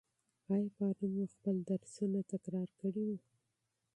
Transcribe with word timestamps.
آیا 0.51 0.67
پرون 0.75 1.11
مو 1.15 1.25
خپل 1.35 1.55
درسونه 1.69 2.19
تکرار 2.31 2.69
کړي 2.81 3.03
وو؟ 3.07 3.17